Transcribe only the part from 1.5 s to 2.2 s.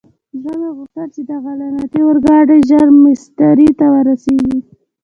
لعنتي